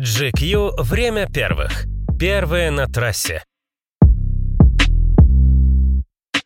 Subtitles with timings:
[0.00, 1.84] GQ «Время первых».
[2.18, 3.44] Первые на трассе.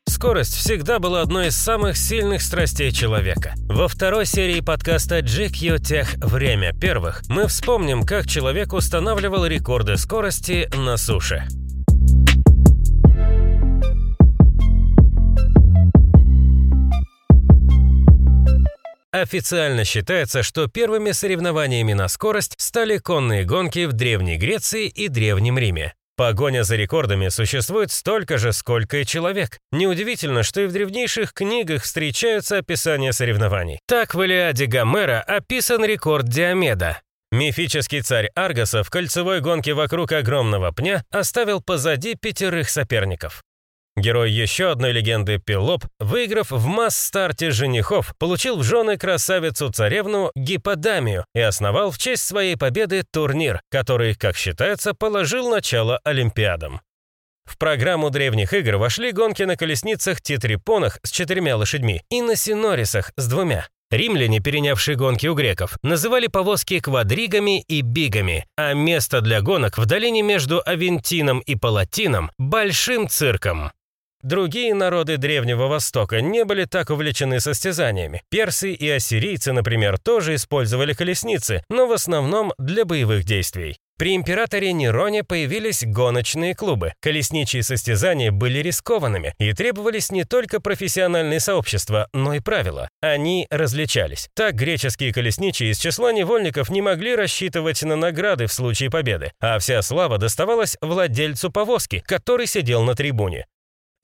[0.08, 3.54] Скорость всегда была одной из самых сильных страстей человека.
[3.68, 10.68] Во второй серии подкаста GQ Тех «Время первых» мы вспомним, как человек устанавливал рекорды скорости
[10.76, 11.46] на суше.
[19.24, 25.56] Официально считается, что первыми соревнованиями на скорость стали конные гонки в Древней Греции и Древнем
[25.56, 25.94] Риме.
[26.14, 29.60] Погоня за рекордами существует столько же, сколько и человек.
[29.72, 33.78] Неудивительно, что и в древнейших книгах встречаются описания соревнований.
[33.88, 37.00] Так в Илиаде Гомера описан рекорд Диомеда.
[37.32, 43.42] Мифический царь Аргоса в кольцевой гонке вокруг огромного пня оставил позади пятерых соперников.
[43.96, 51.40] Герой еще одной легенды Пелоп, выиграв в масс-старте женихов, получил в жены красавицу-царевну Гипподамию и
[51.40, 56.80] основал в честь своей победы турнир, который, как считается, положил начало Олимпиадам.
[57.44, 63.28] В программу древних игр вошли гонки на колесницах-тетрипонах с четырьмя лошадьми и на синорисах с
[63.28, 63.68] двумя.
[63.90, 69.86] Римляне, перенявшие гонки у греков, называли повозки квадригами и бигами, а место для гонок в
[69.86, 73.70] долине между Авентином и Палатином– большим цирком.
[74.24, 78.22] Другие народы Древнего Востока не были так увлечены состязаниями.
[78.30, 83.76] Персы и ассирийцы, например, тоже использовали колесницы, но в основном для боевых действий.
[83.98, 86.94] При императоре Нероне появились гоночные клубы.
[87.02, 92.88] Колесничьи состязания были рискованными и требовались не только профессиональные сообщества, но и правила.
[93.02, 94.30] Они различались.
[94.34, 99.58] Так греческие колесничие из числа невольников не могли рассчитывать на награды в случае победы, а
[99.58, 103.44] вся слава доставалась владельцу повозки, который сидел на трибуне.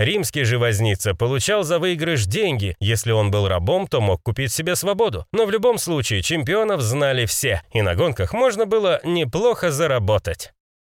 [0.00, 4.74] Римский же возница получал за выигрыш деньги, если он был рабом, то мог купить себе
[4.74, 5.26] свободу.
[5.30, 10.52] Но в любом случае чемпионов знали все, и на гонках можно было неплохо заработать.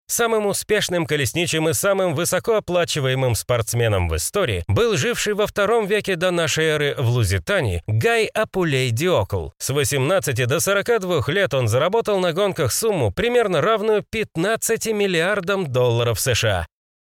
[0.08, 6.32] Самым успешным колесничим и самым высокооплачиваемым спортсменом в истории был живший во втором веке до
[6.32, 9.50] нашей эры в Лузитании Гай Апулей Диокл.
[9.58, 16.22] С 18 до 42 лет он заработал на гонках сумму, примерно равную 15 миллиардам долларов
[16.22, 16.68] США.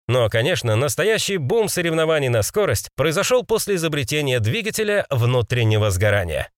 [0.08, 6.50] Но, конечно, настоящий бум соревнований на скорость произошел после изобретения двигателя внутреннего сгорания.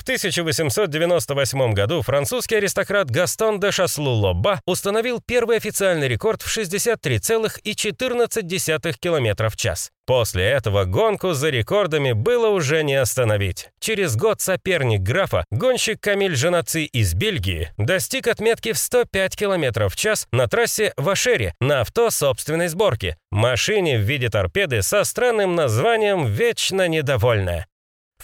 [0.00, 9.50] В 1898 году французский аристократ Гастон де Шаслу-Лобба установил первый официальный рекорд в 63,14 км
[9.50, 9.90] в час.
[10.06, 13.68] После этого гонку за рекордами было уже не остановить.
[13.78, 19.96] Через год соперник графа, гонщик Камиль Жанаци из Бельгии, достиг отметки в 105 км в
[19.96, 25.54] час на трассе в Ашере на авто собственной сборки, машине в виде торпеды со странным
[25.54, 27.66] названием «Вечно недовольная».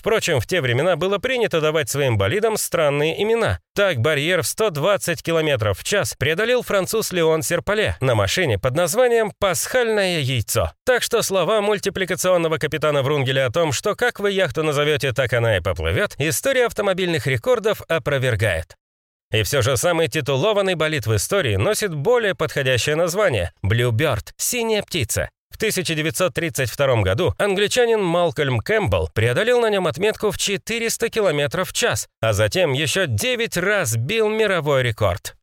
[0.06, 3.58] Впрочем, в те времена было принято давать своим болидам странные имена.
[3.74, 9.32] Так барьер в 120 км в час преодолел француз Леон Серпале на машине под названием
[9.40, 10.70] «Пасхальное яйцо».
[10.84, 15.56] Так что слова мультипликационного капитана Врунгеля о том, что как вы яхту назовете, так она
[15.56, 18.76] и поплывет, история автомобильных рекордов опровергает.
[19.32, 25.30] И все же самый титулованный болид в истории носит более подходящее название– Bluebird– «Синяя птица».
[25.50, 32.08] В 1932 году англичанин Малкольм Кэмпбелл преодолел на нем отметку в 400 км в час,
[32.20, 35.34] а затем еще 9 раз бил мировой рекорд.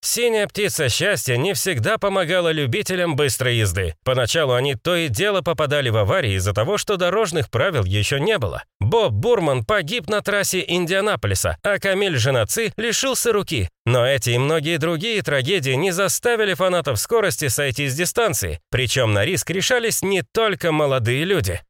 [0.00, 3.94] Синяя птица счастья не всегда помогала любителям быстрой езды.
[4.04, 8.38] Поначалу они то и дело попадали в аварии из-за того, что дорожных правил еще не
[8.38, 8.62] было.
[8.78, 13.68] Боб Бурман погиб на трассе Индианаполиса, а Камиль Женаци лишился руки.
[13.86, 18.60] Но эти и многие другие трагедии не заставили фанатов скорости сойти с дистанции.
[18.70, 21.60] Причем на риск решались не только молодые люди.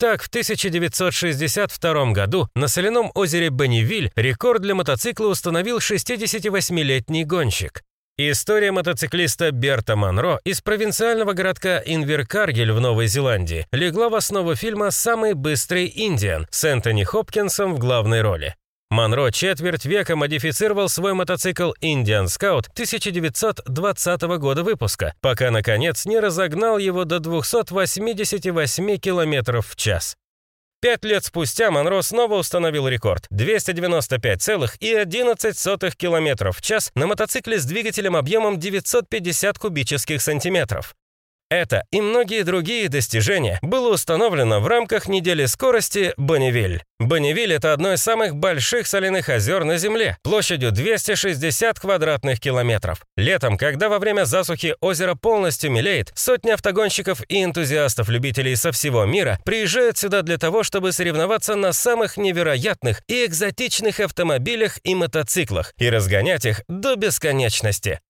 [0.00, 7.82] Так, в 1962 году на соляном озере Бенневиль рекорд для мотоцикла установил 68-летний гонщик.
[8.16, 14.92] История мотоциклиста Берта Монро из провинциального городка Инверкаргель в Новой Зеландии легла в основу фильма
[14.92, 18.54] «Самый быстрый Индиан» с Энтони Хопкинсом в главной роли.
[18.90, 26.78] Монро четверть века модифицировал свой мотоцикл Indian Scout 1920 года выпуска, пока, наконец, не разогнал
[26.78, 30.16] его до 288 км в час.
[30.80, 38.16] Пять лет спустя Монро снова установил рекорд– 295,11 км в час на мотоцикле с двигателем
[38.16, 40.94] объемом 950 кубических сантиметров.
[41.50, 46.82] Это и многие другие достижения было установлено в рамках недели скорости Бонневиль.
[46.98, 53.00] Бонневиль– это одно из самых больших соляных озер на Земле, площадью 260 квадратных километров.
[53.16, 59.38] Летом, когда во время засухи озеро полностью мелеет, сотни автогонщиков и энтузиастов-любителей со всего мира
[59.46, 65.88] приезжают сюда для того, чтобы соревноваться на самых невероятных и экзотичных автомобилях и мотоциклах и
[65.88, 68.00] разгонять их до бесконечности.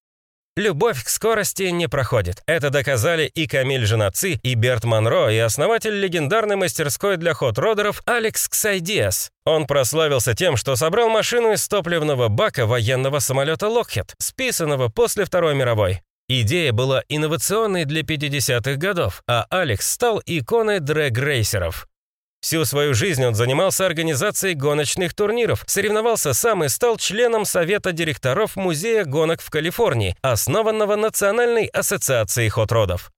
[0.59, 2.43] Любовь к скорости не проходит.
[2.47, 8.49] Это доказали и Камиль Женаци, и Берт Монро, и основатель легендарной мастерской для хот-родеров Алекс
[8.49, 9.31] Ксайдиас.
[9.45, 15.55] Он прославился тем, что собрал машину из топливного бака военного самолета Lockheed, списанного после Второй
[15.55, 16.03] мировой.
[16.29, 21.88] Идея была инновационной для 50-х годов, а Алекс стал иконой дрэг-рейсеров.
[22.41, 28.57] Всю свою жизнь он занимался организацией гоночных турниров, соревновался сам и стал членом Совета директоров
[28.57, 33.11] Музея гонок в Калифорнии, основанного Национальной ассоциацией хот-родов.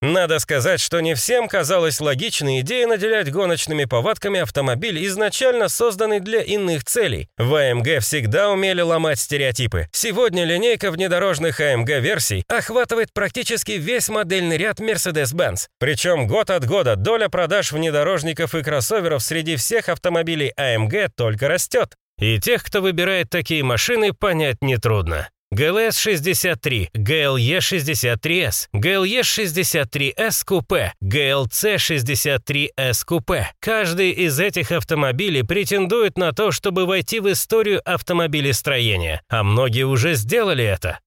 [0.02, 6.42] Надо сказать, что не всем казалась логичной идея наделять гоночными повадками автомобиль, изначально созданный для
[6.42, 7.28] иных целей.
[7.38, 9.88] В АМГ всегда умели ломать стереотипы.
[9.94, 15.68] Сегодня линейка внедорожных АМГ-версий охватывает практически весь модельный ряд Mercedes-Benz.
[15.80, 21.96] Причем год от года доля продаж внедорожников и кроссоверов среди всех автомобилей АМГ только растет.
[22.20, 25.30] И тех, кто выбирает такие машины, понять нетрудно.
[25.54, 33.52] ГЛС-63, ГЛЕ-63С, ГЛЕ-63С купе, ГЛЦ-63С купе.
[33.60, 40.16] Каждый из этих автомобилей претендует на то, чтобы войти в историю автомобилестроения, а многие уже
[40.16, 41.00] сделали это.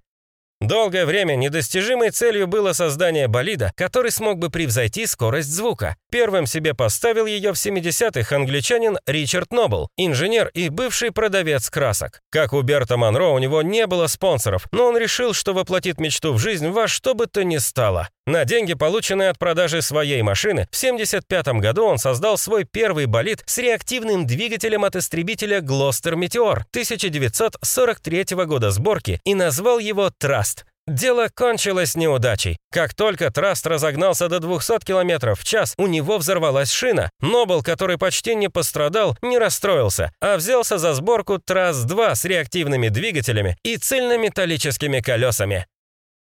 [0.59, 5.95] Долгое время недостижимой целью было создание болида, который смог бы превзойти скорость звука.
[6.09, 12.21] Первым себе поставил ее в 70-х англичанин Ричард Нобл, инженер и бывший продавец красок.
[12.31, 16.33] Как у Берта Монро, у него не было спонсоров, но он решил, что воплотит мечту
[16.33, 18.09] в жизнь во что бы то ни стало.
[18.27, 23.41] На деньги, полученные от продажи своей машины, в 75 году он создал свой первый болид
[23.45, 30.65] с реактивным двигателем от истребителя Глостер Метеор 1943 года сборки и назвал его «Траст».
[30.87, 32.57] Дело кончилось неудачей.
[32.69, 37.09] Как только Траст разогнался до 200 км в час, у него взорвалась шина.
[37.21, 43.55] Нобл, который почти не пострадал, не расстроился, а взялся за сборку Траст-2 с реактивными двигателями
[43.63, 45.65] и цельнометаллическими колесами.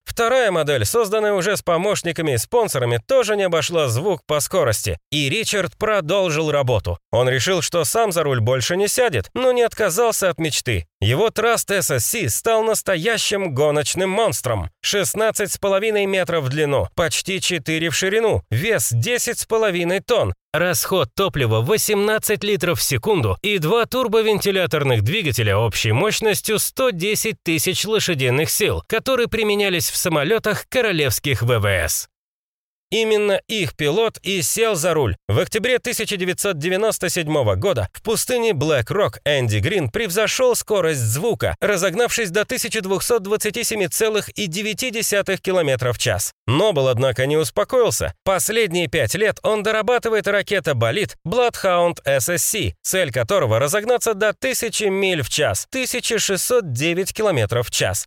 [0.07, 5.29] Вторая модель, созданная уже с помощниками и спонсорами, тоже не обошла звук по скорости, и
[5.29, 6.99] Ричард продолжил работу.
[7.11, 10.87] Он решил, что сам за руль больше не сядет, но не отказался от мечты.
[11.01, 14.71] Его Траст SSC стал настоящим гоночным монстром.
[14.85, 22.81] 16,5 метров в длину, почти 4 в ширину, вес 10,5 тонн, расход топлива 18 литров
[22.81, 29.97] в секунду и два турбовентиляторных двигателя общей мощностью 110 тысяч лошадиных сил, которые применялись в
[29.97, 32.09] самолетах королевских ВВС.
[32.91, 35.17] Именно их пилот и сел за руль.
[35.29, 42.43] В октябре 1997 года в пустыне Блэк Рок Энди Грин превзошел скорость звука, разогнавшись до
[42.43, 46.31] 1227,9 км в час.
[46.47, 48.15] Нобл, однако, не успокоился.
[48.25, 55.29] Последние пять лет он дорабатывает ракета-болид Bloodhound SSC, цель которого разогнаться до 1000 миль в
[55.29, 58.07] час, 1609 км в час.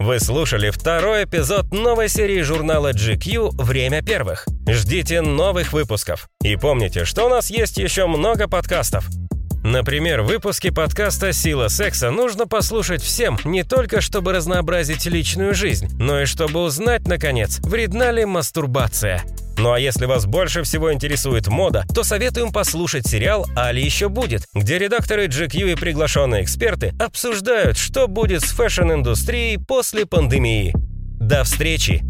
[0.00, 4.46] Вы слушали второй эпизод новой серии журнала GQ «Время первых».
[4.66, 6.30] Ждите новых выпусков.
[6.42, 9.06] И помните, что у нас есть еще много подкастов.
[9.62, 16.22] Например, выпуски подкаста «Сила секса» нужно послушать всем, не только чтобы разнообразить личную жизнь, но
[16.22, 19.22] и чтобы узнать, наконец, вредна ли мастурбация.
[19.60, 24.08] Ну а если вас больше всего интересует мода, то советуем послушать сериал «То ли еще
[24.08, 30.72] будет», где редакторы GQ и приглашенные эксперты обсуждают, что будет с fashion -индустрией после пандемии.
[31.20, 32.02] До встречи!